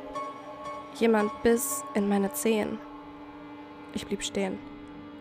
Jemand 0.96 1.32
biss 1.44 1.84
in 1.94 2.10
meine 2.10 2.34
Zehen. 2.34 2.80
Ich 3.94 4.08
blieb 4.08 4.24
stehen. 4.24 4.58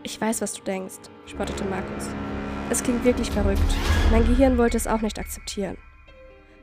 Ich 0.03 0.19
weiß, 0.19 0.41
was 0.41 0.55
du 0.55 0.63
denkst, 0.63 1.11
spottete 1.27 1.65
Markus. 1.65 2.09
Es 2.71 2.83
klingt 2.83 3.03
wirklich 3.05 3.31
verrückt. 3.31 3.63
Mein 4.11 4.27
Gehirn 4.27 4.59
wollte 4.59 4.77
es 4.77 4.87
auch 4.87 5.01
nicht 5.01 5.19
akzeptieren. 5.19 5.79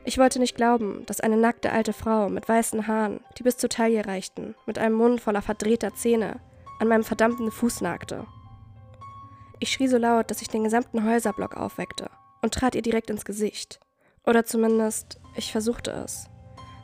Ich 0.04 0.18
wollte 0.18 0.38
nicht 0.38 0.54
glauben, 0.54 1.04
dass 1.06 1.20
eine 1.20 1.36
nackte 1.36 1.72
alte 1.72 1.92
Frau 1.92 2.28
mit 2.28 2.48
weißen 2.48 2.86
Haaren, 2.86 3.18
die 3.36 3.42
bis 3.42 3.56
zur 3.56 3.68
Taille 3.68 4.06
reichten, 4.06 4.54
mit 4.66 4.78
einem 4.78 4.94
Mund 4.94 5.20
voller 5.20 5.42
verdrehter 5.42 5.96
Zähne, 5.96 6.38
an 6.78 6.86
meinem 6.86 7.02
verdammten 7.02 7.50
Fuß 7.50 7.80
nagte. 7.80 8.24
Ich 9.58 9.72
schrie 9.72 9.88
so 9.88 9.98
laut, 9.98 10.30
dass 10.30 10.42
ich 10.42 10.48
den 10.48 10.62
gesamten 10.62 11.04
Häuserblock 11.04 11.56
aufweckte 11.56 12.08
und 12.40 12.54
trat 12.54 12.76
ihr 12.76 12.82
direkt 12.82 13.10
ins 13.10 13.24
Gesicht. 13.24 13.80
Oder 14.24 14.44
zumindest, 14.44 15.18
ich 15.34 15.50
versuchte 15.50 15.90
es. 15.90 16.28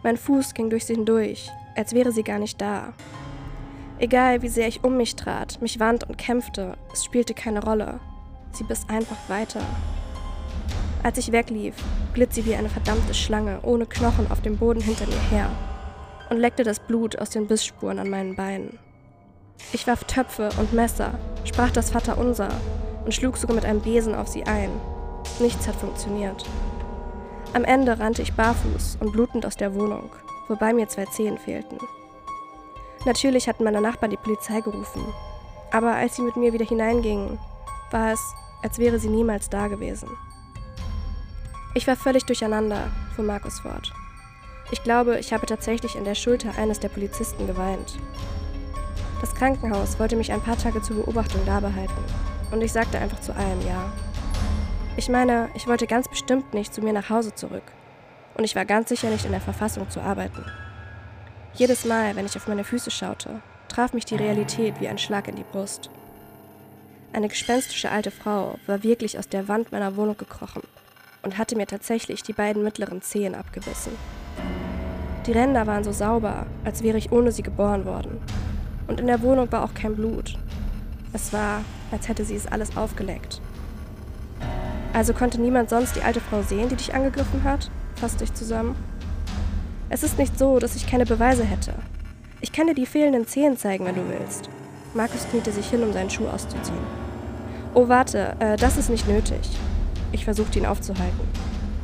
Mein 0.03 0.17
Fuß 0.17 0.53
ging 0.55 0.69
durch 0.69 0.87
sie 0.87 0.95
hindurch, 0.95 1.49
als 1.77 1.95
wäre 1.95 2.11
sie 2.11 2.25
gar 2.25 2.41
nicht 2.41 2.61
da. 2.61 2.93
Egal 4.01 4.43
wie 4.43 4.49
sehr 4.49 4.67
ich 4.67 4.82
um 4.82 4.96
mich 4.96 5.15
trat, 5.15 5.63
mich 5.63 5.79
wand 5.79 6.03
und 6.08 6.19
kämpfte, 6.19 6.77
es 6.93 7.05
spielte 7.05 7.35
keine 7.35 7.63
Rolle. 7.63 8.01
Sie 8.53 8.65
biss 8.65 8.87
einfach 8.89 9.17
weiter. 9.29 9.61
Als 11.03 11.19
ich 11.19 11.32
weglief, 11.32 11.75
glitt 12.15 12.32
sie 12.32 12.44
wie 12.44 12.55
eine 12.55 12.69
verdammte 12.69 13.15
Schlange 13.15 13.61
ohne 13.63 13.87
Knochen 13.87 14.31
auf 14.31 14.41
dem 14.41 14.56
Boden 14.56 14.81
hinter 14.81 15.06
mir 15.06 15.21
her 15.31 15.51
und 16.31 16.39
leckte 16.39 16.63
das 16.63 16.81
Blut 16.81 17.19
aus 17.19 17.31
den 17.31 17.47
Bissspuren 17.47 17.99
an 17.99 18.11
meinen 18.11 18.37
Beinen. 18.37 18.79
Ich 19.73 19.87
warf 19.87 20.05
Töpfe 20.05 20.51
und 20.59 20.73
Messer, 20.73 21.19
sprach 21.44 21.71
das 21.71 21.91
Vaterunser 21.91 22.49
und 23.05 23.15
schlug 23.15 23.37
sogar 23.37 23.56
mit 23.56 23.65
einem 23.65 23.81
Besen 23.81 24.15
auf 24.15 24.29
sie 24.29 24.44
ein. 24.44 24.71
Nichts 25.41 25.67
hat 25.67 25.77
funktioniert. 25.77 26.44
Am 27.55 27.65
Ende 27.65 27.99
rannte 27.99 28.23
ich 28.23 28.35
barfuß 28.35 28.99
und 29.01 29.13
blutend 29.13 29.44
aus 29.44 29.56
der 29.56 29.75
Wohnung 29.75 30.11
wobei 30.53 30.73
mir 30.73 30.89
zwei 30.89 31.06
Zehen 31.06 31.39
fehlten. 31.39 31.79
Natürlich 33.05 33.49
hatten 33.49 33.65
meine 33.65 33.81
Nachbarn 33.81 34.11
die 34.11 34.17
Polizei 34.17 34.61
gerufen, 34.61 35.03
aber 35.71 35.94
als 35.94 36.17
sie 36.17 36.23
mit 36.23 36.37
mir 36.37 36.53
wieder 36.53 36.67
hineingingen, 36.67 37.39
war 37.93 38.13
es, 38.13 38.20
als 38.63 38.79
wäre 38.79 38.99
sie 38.99 39.08
niemals 39.08 39.49
da 39.51 39.69
gewesen. 39.69 40.08
Ich 41.75 41.87
war 41.87 41.96
völlig 41.96 42.25
durcheinander, 42.25 42.89
fuhr 43.15 43.25
Markus 43.25 43.61
fort. 43.61 43.93
Ich 44.70 44.82
glaube, 44.82 45.19
ich 45.19 45.32
habe 45.32 45.46
tatsächlich 45.46 45.96
in 45.96 46.05
der 46.05 46.15
Schulter 46.15 46.56
eines 46.56 46.81
der 46.81 46.89
Polizisten 46.89 47.46
geweint. 47.46 47.99
Das 49.20 49.34
Krankenhaus 49.34 49.99
wollte 49.99 50.17
mich 50.17 50.32
ein 50.32 50.41
paar 50.41 50.58
Tage 50.58 50.82
zur 50.82 50.96
Beobachtung 50.96 51.41
da 51.46 51.61
behalten 51.61 52.05
und 52.51 52.63
ich 52.63 52.72
sagte 52.72 52.99
einfach 52.99 53.20
zu 53.20 53.34
allem 53.34 53.61
Ja. 53.67 53.93
Ich 54.96 55.08
meine, 55.08 55.49
ich 55.55 55.67
wollte 55.67 55.87
ganz 55.87 56.08
bestimmt 56.08 56.53
nicht 56.53 56.75
zu 56.75 56.82
mir 56.82 56.93
nach 56.93 57.08
Hause 57.08 57.34
zurück 57.34 57.63
und 58.34 58.44
ich 58.44 58.56
war 58.56 58.65
ganz 58.65 58.89
sicher 58.89 59.11
nicht 59.11 59.25
in 59.25 59.31
der 59.32 59.41
Verfassung 59.41 59.89
zu 59.91 60.01
arbeiten. 60.01 60.44
Jedes 61.55 61.84
Mal, 61.84 62.17
wenn 62.17 62.27
ich 62.27 62.37
auf 62.37 62.49
meine 62.49 62.65
Füße 62.65 62.91
schaute, 62.91 63.41
traf 63.69 63.93
mich 63.93 64.05
die 64.05 64.17
Realität 64.17 64.81
wie 64.81 64.89
ein 64.89 64.99
Schlag 64.99 65.29
in 65.29 65.37
die 65.37 65.44
Brust. 65.44 65.91
Eine 67.15 67.29
gespenstische 67.29 67.91
alte 67.91 68.11
Frau 68.11 68.59
war 68.67 68.83
wirklich 68.83 69.19
aus 69.19 69.29
der 69.29 69.47
Wand 69.47 69.71
meiner 69.71 69.97
Wohnung 69.97 70.17
gekrochen 70.17 70.63
und 71.23 71.37
hatte 71.37 71.57
mir 71.57 71.67
tatsächlich 71.67 72.23
die 72.23 72.33
beiden 72.33 72.65
mittleren 72.65 73.03
Zehen 73.03 73.35
abgebissen. 73.35 73.93
Die 75.27 75.33
Ränder 75.33 75.67
waren 75.67 75.85
so 75.85 75.93
sauber, 75.93 76.47
als 76.65 76.83
wäre 76.83 76.97
ich 76.97 77.13
ohne 77.13 77.31
sie 77.31 77.43
geboren 77.43 77.85
worden. 77.85 78.19
Und 78.87 78.99
in 78.99 79.09
der 79.09 79.21
Wohnung 79.21 79.53
war 79.53 79.63
auch 79.63 79.75
kein 79.75 79.95
Blut. 79.95 80.39
Es 81.13 81.35
war, 81.35 81.63
als 81.91 82.09
hätte 82.09 82.25
sie 82.25 82.35
es 82.35 82.47
alles 82.47 82.79
aufgeleckt. 82.79 83.43
Also 84.95 85.13
konnte 85.13 85.39
niemand 85.39 85.69
sonst 85.69 85.95
die 85.95 86.03
alte 86.03 86.21
Frau 86.21 86.41
sehen, 86.43 86.71
die 86.71 86.77
dich 86.77 86.95
angegriffen 86.95 87.45
hat? 87.45 87.71
fasste 87.95 88.25
ich 88.25 88.33
zusammen. 88.33 88.75
Es 89.91 90.03
ist 90.03 90.19
nicht 90.19 90.39
so, 90.39 90.59
dass 90.59 90.77
ich 90.77 90.87
keine 90.87 91.05
Beweise 91.05 91.45
hätte. 91.45 91.75
Ich 92.41 92.53
kann 92.53 92.67
dir 92.67 92.75
die 92.75 92.87
fehlenden 92.87 93.27
Zehen 93.27 93.59
zeigen, 93.59 93.85
wenn 93.85 93.95
du 93.97 94.09
willst. 94.09 94.49
Markus 94.95 95.29
kniete 95.29 95.53
sich 95.53 95.69
hin, 95.69 95.83
um 95.83 95.93
seinen 95.93 96.11
Schuh 96.11 96.27
auszuziehen. 96.27 97.02
Oh, 97.74 97.88
warte, 97.88 98.36
äh, 98.38 98.56
das 98.56 98.76
ist 98.76 98.91
nicht 98.91 99.08
nötig. 99.08 99.41
Ich 100.12 100.24
versuchte 100.24 100.58
ihn 100.58 100.67
aufzuhalten. 100.67 101.26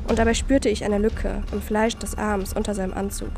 Und 0.06 0.18
dabei 0.18 0.34
spürte 0.34 0.68
ich 0.68 0.84
eine 0.84 0.98
Lücke 0.98 1.42
im 1.50 1.62
Fleisch 1.62 1.96
des 1.96 2.16
Arms 2.18 2.52
unter 2.52 2.74
seinem 2.74 2.92
Anzug. 2.92 3.30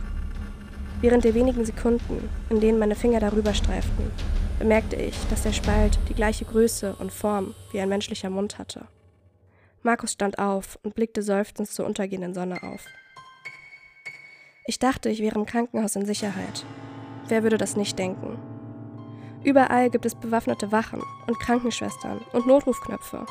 Während 1.00 1.24
der 1.24 1.34
wenigen 1.34 1.64
Sekunden, 1.64 2.28
in 2.50 2.60
denen 2.60 2.80
meine 2.80 2.96
Finger 2.96 3.20
darüber 3.20 3.54
streiften, 3.54 4.10
bemerkte 4.58 4.96
ich, 4.96 5.14
dass 5.30 5.42
der 5.42 5.52
Spalt 5.52 5.98
die 6.08 6.14
gleiche 6.14 6.44
Größe 6.44 6.96
und 6.98 7.12
Form 7.12 7.54
wie 7.70 7.80
ein 7.80 7.88
menschlicher 7.88 8.30
Mund 8.30 8.58
hatte. 8.58 8.84
Markus 9.84 10.12
stand 10.12 10.40
auf 10.40 10.76
und 10.82 10.96
blickte 10.96 11.22
seufzend 11.22 11.70
zur 11.70 11.86
untergehenden 11.86 12.34
Sonne 12.34 12.64
auf. 12.64 12.84
Ich 14.66 14.80
dachte, 14.80 15.08
ich 15.08 15.20
wäre 15.20 15.38
im 15.38 15.46
Krankenhaus 15.46 15.94
in 15.94 16.04
Sicherheit. 16.04 16.66
Wer 17.28 17.44
würde 17.44 17.58
das 17.58 17.76
nicht 17.76 17.96
denken? 17.96 18.49
Überall 19.42 19.88
gibt 19.88 20.04
es 20.04 20.14
bewaffnete 20.14 20.70
Wachen 20.70 21.02
und 21.26 21.40
Krankenschwestern 21.40 22.18
und 22.32 22.46
Notrufknöpfe. 22.46 23.24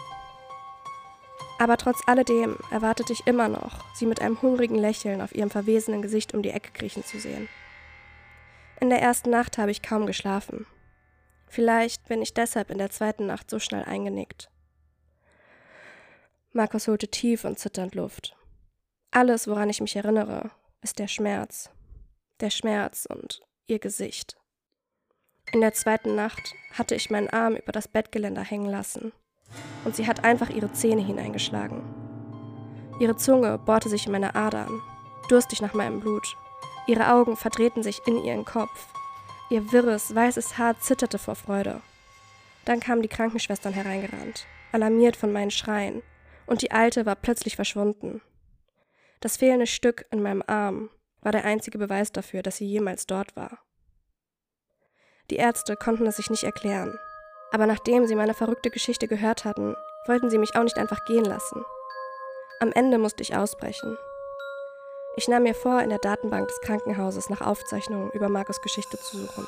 Aber 1.60 1.78
trotz 1.78 2.02
alledem 2.08 2.58
erwartete 2.72 3.14
ich 3.14 3.28
immer 3.28 3.48
noch, 3.48 3.84
sie 3.94 4.06
mit 4.06 4.22
einem 4.22 4.42
hungrigen 4.42 4.76
Lächeln 4.76 5.22
auf 5.22 5.36
ihrem 5.36 5.50
verwesenen 5.50 6.02
Gesicht 6.02 6.34
um 6.34 6.42
die 6.42 6.52
Ecke 6.52 6.72
kriechen 6.72 7.04
zu 7.04 7.20
sehen. 7.20 7.50
In 8.80 8.90
der 8.90 9.02
ersten 9.02 9.30
Nacht 9.30 9.58
habe 9.58 9.72
ich 9.72 9.82
kaum 9.82 10.06
geschlafen. 10.06 10.66
Vielleicht 11.48 12.08
bin 12.08 12.22
ich 12.22 12.34
deshalb 12.34 12.72
in 12.72 12.78
der 12.78 12.92
zweiten 12.92 13.26
Nacht 13.26 13.50
so 13.50 13.60
schnell 13.60 13.84
eingenickt. 13.84 14.50
Markus 16.54 16.88
holte 16.88 17.10
tief 17.10 17.44
und 17.44 17.60
zitternd 17.60 17.94
Luft. 17.94 18.36
Alles, 19.12 19.48
woran 19.48 19.70
ich 19.70 19.82
mich 19.82 19.96
erinnere, 19.96 20.52
ist 20.82 20.98
der 20.98 21.08
Schmerz. 21.08 21.70
Der 22.40 22.50
Schmerz 22.50 23.06
und 23.06 23.42
ihr 23.68 23.80
Gesicht. 23.80 24.38
In 25.52 25.62
der 25.62 25.74
zweiten 25.74 26.16
Nacht 26.16 26.54
hatte 26.74 26.94
ich 26.94 27.10
meinen 27.10 27.30
Arm 27.30 27.56
über 27.56 27.72
das 27.72 27.88
Bettgeländer 27.88 28.44
hängen 28.44 28.70
lassen 28.70 29.12
und 29.84 29.96
sie 29.96 30.06
hat 30.06 30.24
einfach 30.24 30.50
ihre 30.50 30.72
Zähne 30.74 31.02
hineingeschlagen. 31.02 31.82
Ihre 33.00 33.16
Zunge 33.16 33.58
bohrte 33.58 33.90
sich 33.90 34.06
in 34.06 34.12
meine 34.12 34.36
Adern, 34.36 34.82
durstig 35.30 35.62
nach 35.62 35.74
meinem 35.74 36.02
Blut. 36.02 36.36
Ihre 36.86 37.12
Augen 37.12 37.36
verdrehten 37.36 37.82
sich 37.82 38.02
in 38.06 38.24
ihren 38.24 38.46
Kopf. 38.46 38.88
Ihr 39.50 39.72
wirres, 39.72 40.14
weißes 40.14 40.58
Haar 40.58 40.80
zitterte 40.80 41.18
vor 41.18 41.36
Freude. 41.36 41.82
Dann 42.66 42.80
kamen 42.80 43.02
die 43.02 43.08
Krankenschwestern 43.08 43.74
hereingerannt, 43.74 44.46
alarmiert 44.72 45.16
von 45.16 45.32
meinen 45.32 45.52
Schreien, 45.52 46.04
und 46.46 46.62
die 46.62 46.72
Alte 46.72 47.06
war 47.06 47.16
plötzlich 47.16 47.56
verschwunden. 47.56 48.22
Das 49.20 49.38
fehlende 49.38 49.68
Stück 49.68 50.06
in 50.12 50.22
meinem 50.22 50.44
Arm 50.46 50.90
war 51.22 51.32
der 51.32 51.46
einzige 51.46 51.78
Beweis 51.78 52.12
dafür, 52.12 52.44
dass 52.44 52.58
sie 52.58 52.66
jemals 52.66 53.08
dort 53.08 53.36
war. 53.36 53.60
Die 55.30 55.36
Ärzte 55.36 55.76
konnten 55.76 56.08
es 56.08 56.16
sich 56.16 56.30
nicht 56.30 56.44
erklären, 56.44 57.00
aber 57.52 57.68
nachdem 57.68 58.08
sie 58.08 58.16
meine 58.16 58.34
verrückte 58.34 58.72
Geschichte 58.72 59.08
gehört 59.08 59.46
hatten, 59.46 59.76
wollten 60.08 60.30
sie 60.30 60.38
mich 60.38 60.56
auch 60.56 60.64
nicht 60.64 60.78
einfach 60.78 61.06
gehen 61.06 61.26
lassen. 61.26 61.64
Am 62.60 62.72
Ende 62.72 62.98
musste 62.98 63.22
ich 63.22 63.36
ausbrechen. 63.36 63.98
Ich 65.16 65.28
nahm 65.28 65.44
mir 65.44 65.54
vor, 65.56 65.82
in 65.82 65.90
der 65.90 66.00
Datenbank 66.00 66.48
des 66.48 66.62
Krankenhauses 66.62 67.30
nach 67.30 67.42
Aufzeichnungen 67.42 68.12
über 68.12 68.30
Markus 68.30 68.62
Geschichte 68.62 68.98
zu 68.98 69.18
suchen. 69.18 69.48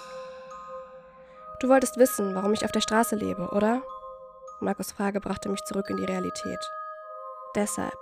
Du 1.60 1.70
wolltest 1.70 1.98
wissen, 1.98 2.36
warum 2.36 2.54
ich 2.54 2.66
auf 2.66 2.72
der 2.72 2.82
Straße 2.82 3.16
lebe, 3.16 3.50
oder? 3.52 3.82
Markus 4.60 4.92
Frage 4.92 5.20
brachte 5.20 5.50
mich 5.50 5.64
zurück 5.64 5.90
in 5.90 5.98
die 5.98 6.06
Realität. 6.06 6.60
Deshalb. 7.56 7.98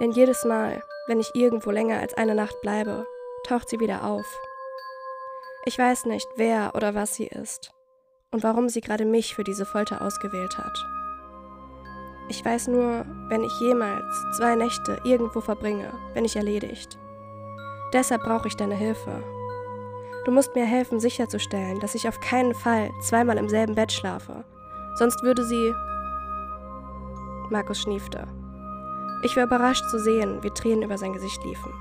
Denn 0.00 0.12
jedes 0.12 0.44
Mal, 0.44 0.82
wenn 1.06 1.20
ich 1.20 1.34
irgendwo 1.34 1.70
länger 1.70 2.00
als 2.00 2.14
eine 2.14 2.34
Nacht 2.34 2.60
bleibe, 2.60 3.06
taucht 3.46 3.68
sie 3.68 3.80
wieder 3.80 4.04
auf. 4.04 4.26
Ich 5.66 5.78
weiß 5.78 6.04
nicht, 6.04 6.26
wer 6.36 6.74
oder 6.74 6.94
was 6.94 7.14
sie 7.14 7.26
ist 7.26 7.72
und 8.30 8.42
warum 8.42 8.68
sie 8.68 8.82
gerade 8.82 9.06
mich 9.06 9.34
für 9.34 9.44
diese 9.44 9.64
Folter 9.64 10.02
ausgewählt 10.02 10.58
hat. 10.58 10.78
Ich 12.28 12.44
weiß 12.44 12.68
nur, 12.68 13.06
wenn 13.28 13.42
ich 13.42 13.60
jemals 13.60 14.04
zwei 14.36 14.56
Nächte 14.56 15.00
irgendwo 15.04 15.40
verbringe, 15.40 15.90
bin 16.12 16.26
ich 16.26 16.36
erledigt. 16.36 16.98
Deshalb 17.94 18.24
brauche 18.24 18.48
ich 18.48 18.56
deine 18.56 18.74
Hilfe. 18.74 19.22
Du 20.26 20.32
musst 20.32 20.54
mir 20.54 20.66
helfen, 20.66 21.00
sicherzustellen, 21.00 21.80
dass 21.80 21.94
ich 21.94 22.08
auf 22.08 22.20
keinen 22.20 22.54
Fall 22.54 22.90
zweimal 23.00 23.38
im 23.38 23.48
selben 23.48 23.74
Bett 23.74 23.92
schlafe. 23.92 24.44
Sonst 24.96 25.22
würde 25.22 25.44
sie. 25.44 25.74
Markus 27.50 27.80
schniefte. 27.80 28.26
Ich 29.22 29.34
war 29.36 29.44
überrascht 29.44 29.88
zu 29.90 29.98
sehen, 29.98 30.42
wie 30.42 30.50
Tränen 30.50 30.82
über 30.82 30.98
sein 30.98 31.14
Gesicht 31.14 31.42
liefen. 31.42 31.72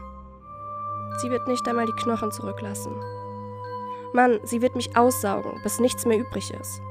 Sie 1.18 1.30
wird 1.30 1.48
nicht 1.50 1.68
einmal 1.68 1.86
die 1.86 1.94
Knochen 1.94 2.32
zurücklassen. 2.32 2.94
Mann, 4.14 4.40
sie 4.44 4.62
wird 4.62 4.76
mich 4.76 4.96
aussaugen, 4.96 5.60
bis 5.64 5.80
nichts 5.80 6.06
mehr 6.06 6.20
übrig 6.20 6.52
ist. 6.52 6.82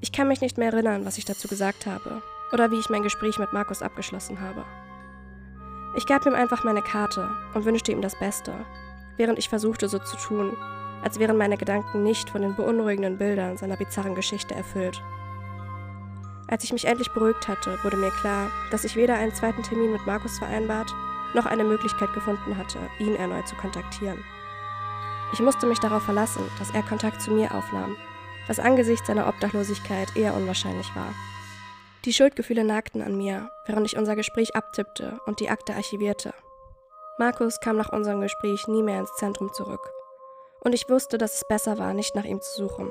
Ich 0.00 0.12
kann 0.12 0.28
mich 0.28 0.40
nicht 0.40 0.58
mehr 0.58 0.72
erinnern, 0.72 1.04
was 1.04 1.18
ich 1.18 1.24
dazu 1.24 1.48
gesagt 1.48 1.86
habe 1.86 2.22
oder 2.52 2.70
wie 2.70 2.78
ich 2.78 2.90
mein 2.90 3.02
Gespräch 3.02 3.38
mit 3.38 3.52
Markus 3.52 3.82
abgeschlossen 3.82 4.40
habe. 4.40 4.64
Ich 5.96 6.06
gab 6.06 6.26
ihm 6.26 6.34
einfach 6.34 6.64
meine 6.64 6.82
Karte 6.82 7.28
und 7.54 7.64
wünschte 7.64 7.92
ihm 7.92 8.02
das 8.02 8.18
Beste, 8.18 8.52
während 9.16 9.38
ich 9.38 9.48
versuchte 9.48 9.88
so 9.88 9.98
zu 9.98 10.16
tun, 10.16 10.56
als 11.02 11.18
wären 11.18 11.36
meine 11.36 11.56
Gedanken 11.56 12.02
nicht 12.02 12.30
von 12.30 12.42
den 12.42 12.56
beunruhigenden 12.56 13.18
Bildern 13.18 13.56
seiner 13.56 13.76
bizarren 13.76 14.14
Geschichte 14.14 14.54
erfüllt. 14.54 15.02
Als 16.48 16.64
ich 16.64 16.72
mich 16.72 16.86
endlich 16.86 17.10
beruhigt 17.10 17.46
hatte, 17.46 17.78
wurde 17.82 17.96
mir 17.96 18.10
klar, 18.10 18.50
dass 18.70 18.84
ich 18.84 18.96
weder 18.96 19.14
einen 19.14 19.34
zweiten 19.34 19.62
Termin 19.62 19.92
mit 19.92 20.06
Markus 20.06 20.38
vereinbart, 20.38 20.94
noch 21.34 21.46
eine 21.46 21.64
Möglichkeit 21.64 22.12
gefunden 22.14 22.56
hatte, 22.56 22.78
ihn 22.98 23.14
erneut 23.16 23.46
zu 23.46 23.54
kontaktieren. 23.56 24.18
Ich 25.32 25.40
musste 25.40 25.66
mich 25.66 25.78
darauf 25.78 26.02
verlassen, 26.02 26.50
dass 26.58 26.70
er 26.70 26.82
Kontakt 26.82 27.20
zu 27.20 27.30
mir 27.30 27.54
aufnahm, 27.54 27.96
was 28.46 28.58
angesichts 28.58 29.06
seiner 29.06 29.28
Obdachlosigkeit 29.28 30.16
eher 30.16 30.34
unwahrscheinlich 30.34 30.94
war. 30.96 31.12
Die 32.04 32.12
Schuldgefühle 32.12 32.64
nagten 32.64 33.02
an 33.02 33.16
mir, 33.16 33.50
während 33.66 33.86
ich 33.86 33.98
unser 33.98 34.16
Gespräch 34.16 34.56
abtippte 34.56 35.20
und 35.26 35.40
die 35.40 35.50
Akte 35.50 35.74
archivierte. 35.74 36.32
Markus 37.18 37.60
kam 37.60 37.76
nach 37.76 37.92
unserem 37.92 38.20
Gespräch 38.20 38.68
nie 38.68 38.82
mehr 38.82 39.00
ins 39.00 39.14
Zentrum 39.16 39.52
zurück. 39.52 39.90
Und 40.60 40.72
ich 40.72 40.88
wusste, 40.88 41.18
dass 41.18 41.34
es 41.34 41.48
besser 41.48 41.78
war, 41.78 41.92
nicht 41.92 42.14
nach 42.14 42.24
ihm 42.24 42.40
zu 42.40 42.68
suchen. 42.68 42.90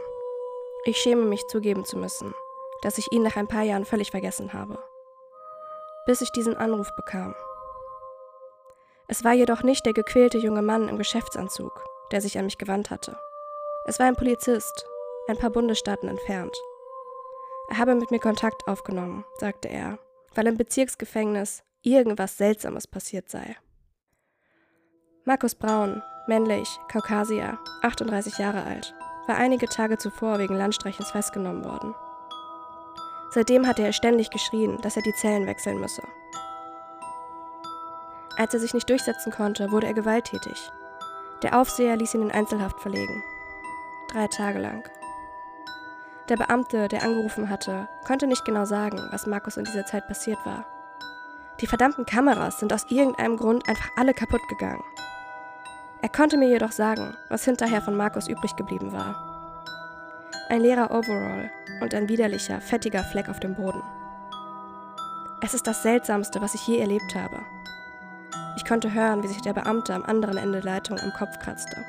Ich 0.86 0.98
schäme 0.98 1.24
mich 1.24 1.48
zugeben 1.48 1.86
zu 1.86 1.98
müssen, 1.98 2.34
dass 2.82 2.98
ich 2.98 3.12
ihn 3.12 3.24
nach 3.24 3.36
ein 3.36 3.48
paar 3.48 3.64
Jahren 3.64 3.86
völlig 3.86 4.12
vergessen 4.12 4.54
habe. 4.54 4.78
Bis 6.06 6.22
ich 6.22 6.32
diesen 6.32 6.56
Anruf 6.56 6.94
bekam. 6.96 7.36
Es 9.08 9.24
war 9.24 9.34
jedoch 9.34 9.64
nicht 9.64 9.86
der 9.86 9.94
gequälte 9.94 10.38
junge 10.38 10.62
Mann 10.62 10.90
im 10.90 10.98
Geschäftsanzug, 10.98 11.72
der 12.12 12.22
sich 12.22 12.38
an 12.38 12.46
mich 12.46 12.58
gewandt 12.58 12.90
hatte. 12.90 13.18
Es 13.86 14.00
war 14.00 14.06
ein 14.06 14.16
Polizist, 14.16 14.86
ein 15.28 15.38
paar 15.38 15.50
Bundesstaaten 15.50 16.10
entfernt. 16.10 16.56
Er 17.70 17.78
habe 17.78 17.96
mit 17.96 18.12
mir 18.12 18.20
Kontakt 18.20 18.68
aufgenommen, 18.68 19.26
sagte 19.38 19.70
er, 19.70 20.00
weil 20.36 20.48
im 20.48 20.58
Bezirksgefängnis 20.58 21.64
irgendwas 21.82 22.38
Seltsames 22.38 22.88
passiert 22.88 23.30
sei. 23.30 23.56
Markus 25.26 25.56
Braun, 25.56 26.02
männlich, 26.28 26.68
Kaukasier, 26.90 27.60
38 27.82 28.38
Jahre 28.38 28.64
alt, 28.64 28.94
war 29.28 29.36
einige 29.36 29.68
Tage 29.68 29.98
zuvor 29.98 30.40
wegen 30.40 30.56
Landstreichens 30.56 31.12
festgenommen 31.12 31.66
worden. 31.66 31.94
Seitdem 33.32 33.68
hatte 33.68 33.84
er 33.84 33.92
ständig 33.92 34.30
geschrien, 34.30 34.78
dass 34.82 34.96
er 34.96 35.04
die 35.04 35.16
Zellen 35.16 35.46
wechseln 35.48 35.80
müsse. 35.80 36.04
Als 38.38 38.54
er 38.54 38.60
sich 38.60 38.74
nicht 38.74 38.90
durchsetzen 38.90 39.32
konnte, 39.32 39.72
wurde 39.72 39.88
er 39.88 39.94
gewalttätig 39.94 40.72
der 41.44 41.60
Aufseher 41.60 41.96
ließ 41.96 42.16
ihn 42.16 42.24
in 42.24 42.32
Einzelhaft 42.32 42.80
verlegen. 42.80 43.24
Drei 44.12 44.28
Tage 44.28 44.60
lang. 44.60 44.84
Der 46.30 46.38
Beamte, 46.38 46.88
der 46.88 47.04
angerufen 47.04 47.50
hatte, 47.50 47.88
konnte 48.06 48.28
nicht 48.28 48.44
genau 48.44 48.66
sagen, 48.66 49.00
was 49.12 49.28
Markus 49.28 49.58
in 49.58 49.64
dieser 49.64 49.86
Zeit 49.86 50.08
passiert 50.08 50.40
war. 50.46 50.66
Die 51.62 51.68
verdammten 51.68 52.06
Kameras 52.06 52.60
sind 52.60 52.74
aus 52.74 52.86
irgendeinem 52.90 53.38
Grund 53.38 53.68
einfach 53.68 53.90
alle 53.96 54.14
kaputt 54.14 54.42
gegangen. 54.50 54.84
Er 56.02 56.10
konnte 56.10 56.38
mir 56.38 56.48
jedoch 56.48 56.72
sagen, 56.72 57.16
was 57.30 57.46
hinterher 57.46 57.82
von 57.82 57.96
Markus 57.96 58.28
übrig 58.28 58.56
geblieben 58.56 58.92
war. 58.92 59.16
Ein 60.50 60.62
leerer 60.62 60.92
Overall 60.92 61.50
und 61.82 61.94
ein 61.94 62.10
widerlicher, 62.10 62.62
fettiger 62.62 63.04
Fleck 63.04 63.30
auf 63.30 63.40
dem 63.40 63.56
Boden. 63.56 63.82
Es 65.42 65.54
ist 65.54 65.66
das 65.68 65.84
Seltsamste, 65.84 66.42
was 66.42 66.56
ich 66.56 66.68
je 66.68 66.80
erlebt 66.80 67.16
habe. 67.16 67.40
Ich 68.58 68.66
konnte 68.66 68.92
hören, 68.92 69.22
wie 69.22 69.28
sich 69.28 69.44
der 69.44 69.54
Beamte 69.54 69.94
am 69.94 70.04
anderen 70.04 70.36
Ende 70.36 70.62
der 70.62 70.74
Leitung 70.74 71.00
am 71.00 71.14
Kopf 71.14 71.38
kratzte. 71.38 71.86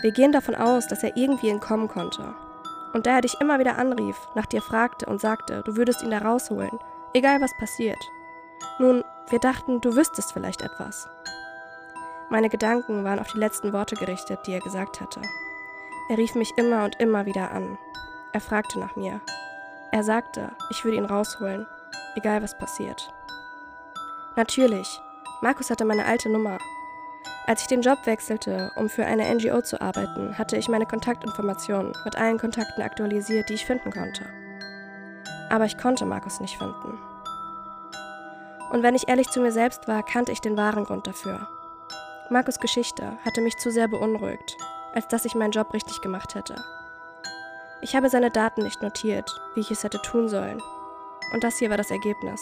Wir 0.00 0.10
gehen 0.10 0.32
davon 0.32 0.56
aus, 0.56 0.88
dass 0.88 1.04
er 1.04 1.16
irgendwie 1.16 1.48
entkommen 1.48 1.86
konnte. 1.86 2.34
Und 2.92 3.06
da 3.06 3.12
er 3.12 3.20
dich 3.20 3.40
immer 3.40 3.60
wieder 3.60 3.78
anrief, 3.78 4.16
nach 4.34 4.46
dir 4.46 4.60
fragte 4.60 5.06
und 5.06 5.20
sagte, 5.20 5.62
du 5.64 5.76
würdest 5.76 6.02
ihn 6.02 6.10
da 6.10 6.18
rausholen, 6.18 6.76
egal 7.12 7.40
was 7.40 7.56
passiert. 7.56 8.02
Nun, 8.80 9.04
wir 9.30 9.38
dachten, 9.38 9.80
du 9.80 9.94
wüsstest 9.94 10.32
vielleicht 10.32 10.60
etwas. 10.60 11.08
Meine 12.30 12.48
Gedanken 12.48 13.04
waren 13.04 13.20
auf 13.20 13.30
die 13.30 13.38
letzten 13.38 13.72
Worte 13.72 13.94
gerichtet, 13.94 14.40
die 14.48 14.54
er 14.54 14.60
gesagt 14.60 15.00
hatte. 15.00 15.22
Er 16.08 16.18
rief 16.18 16.34
mich 16.34 16.52
immer 16.56 16.84
und 16.84 16.98
immer 16.98 17.26
wieder 17.26 17.52
an. 17.52 17.78
Er 18.32 18.40
fragte 18.40 18.80
nach 18.80 18.96
mir. 18.96 19.20
Er 19.92 20.02
sagte, 20.02 20.50
ich 20.70 20.84
würde 20.84 20.96
ihn 20.96 21.04
rausholen, 21.04 21.64
egal 22.16 22.42
was 22.42 22.58
passiert. 22.58 23.14
Natürlich, 24.34 25.00
Markus 25.40 25.70
hatte 25.70 25.84
meine 25.84 26.06
alte 26.06 26.28
Nummer. 26.28 26.58
Als 27.46 27.62
ich 27.62 27.66
den 27.68 27.82
Job 27.82 27.98
wechselte, 28.06 28.72
um 28.76 28.88
für 28.88 29.04
eine 29.04 29.32
NGO 29.34 29.60
zu 29.60 29.80
arbeiten, 29.80 30.38
hatte 30.38 30.56
ich 30.56 30.68
meine 30.68 30.86
Kontaktinformationen 30.86 31.92
mit 32.04 32.16
allen 32.16 32.38
Kontakten 32.38 32.82
aktualisiert, 32.82 33.48
die 33.48 33.54
ich 33.54 33.66
finden 33.66 33.90
konnte. 33.90 34.24
Aber 35.50 35.66
ich 35.66 35.76
konnte 35.76 36.06
Markus 36.06 36.40
nicht 36.40 36.56
finden. 36.56 36.98
Und 38.70 38.82
wenn 38.82 38.94
ich 38.94 39.08
ehrlich 39.08 39.28
zu 39.28 39.40
mir 39.40 39.52
selbst 39.52 39.86
war, 39.86 40.02
kannte 40.02 40.32
ich 40.32 40.40
den 40.40 40.56
wahren 40.56 40.84
Grund 40.84 41.06
dafür. 41.06 41.46
Markus 42.30 42.58
Geschichte 42.58 43.18
hatte 43.24 43.42
mich 43.42 43.58
zu 43.58 43.70
sehr 43.70 43.88
beunruhigt, 43.88 44.56
als 44.94 45.06
dass 45.08 45.26
ich 45.26 45.34
meinen 45.34 45.52
Job 45.52 45.74
richtig 45.74 46.00
gemacht 46.00 46.34
hätte. 46.34 46.56
Ich 47.82 47.94
habe 47.94 48.08
seine 48.08 48.30
Daten 48.30 48.62
nicht 48.62 48.80
notiert, 48.80 49.30
wie 49.54 49.60
ich 49.60 49.70
es 49.70 49.84
hätte 49.84 50.00
tun 50.00 50.30
sollen. 50.30 50.62
Und 51.34 51.44
das 51.44 51.58
hier 51.58 51.68
war 51.68 51.76
das 51.76 51.90
Ergebnis. 51.90 52.40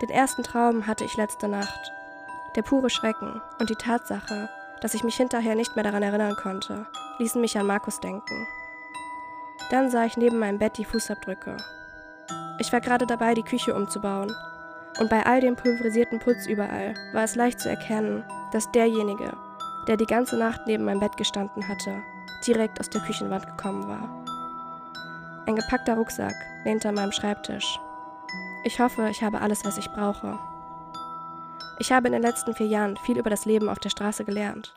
Den 0.00 0.08
ersten 0.08 0.42
Traum 0.42 0.86
hatte 0.86 1.04
ich 1.04 1.16
letzte 1.16 1.48
Nacht, 1.48 1.92
Der 2.56 2.62
pure 2.62 2.90
Schrecken 2.90 3.40
und 3.58 3.70
die 3.70 3.76
Tatsache, 3.76 4.48
dass 4.80 4.94
ich 4.94 5.04
mich 5.04 5.16
hinterher 5.16 5.54
nicht 5.54 5.76
mehr 5.76 5.84
daran 5.84 6.02
erinnern 6.02 6.34
konnte, 6.36 6.86
ließen 7.18 7.40
mich 7.40 7.58
an 7.58 7.66
Markus 7.66 8.00
denken. 8.00 8.46
Dann 9.70 9.90
sah 9.90 10.04
ich 10.04 10.16
neben 10.16 10.38
meinem 10.38 10.58
Bett 10.58 10.78
die 10.78 10.84
Fußabdrücke. 10.84 11.56
Ich 12.58 12.72
war 12.72 12.80
gerade 12.80 13.06
dabei, 13.06 13.34
die 13.34 13.42
Küche 13.42 13.74
umzubauen. 13.74 14.34
Und 14.98 15.08
bei 15.08 15.24
all 15.24 15.40
dem 15.40 15.54
pulverisierten 15.54 16.18
Putz 16.18 16.46
überall 16.46 16.94
war 17.12 17.24
es 17.24 17.36
leicht 17.36 17.60
zu 17.60 17.68
erkennen, 17.68 18.24
dass 18.52 18.72
derjenige, 18.72 19.32
der 19.86 19.96
die 19.96 20.06
ganze 20.06 20.36
Nacht 20.36 20.62
neben 20.66 20.84
meinem 20.84 21.00
Bett 21.00 21.16
gestanden 21.16 21.68
hatte, 21.68 22.02
direkt 22.46 22.80
aus 22.80 22.90
der 22.90 23.02
Küchenwand 23.02 23.46
gekommen 23.46 23.86
war. 23.86 24.08
Ein 25.46 25.56
gepackter 25.56 25.94
Rucksack 25.94 26.34
lehnte 26.64 26.88
an 26.88 26.96
meinem 26.96 27.12
Schreibtisch. 27.12 27.78
Ich 28.62 28.78
hoffe, 28.78 29.08
ich 29.10 29.22
habe 29.22 29.40
alles, 29.40 29.64
was 29.64 29.78
ich 29.78 29.90
brauche. 29.90 30.38
Ich 31.78 31.92
habe 31.92 32.08
in 32.08 32.12
den 32.12 32.20
letzten 32.20 32.54
vier 32.54 32.66
Jahren 32.66 32.98
viel 32.98 33.16
über 33.18 33.30
das 33.30 33.46
Leben 33.46 33.70
auf 33.70 33.78
der 33.78 33.88
Straße 33.88 34.26
gelernt. 34.26 34.74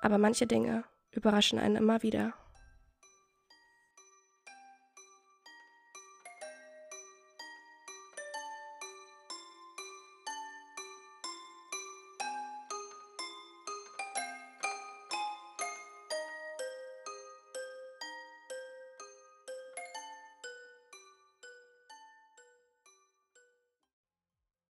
Aber 0.00 0.16
manche 0.16 0.46
Dinge 0.46 0.84
überraschen 1.10 1.58
einen 1.58 1.76
immer 1.76 2.02
wieder. 2.02 2.32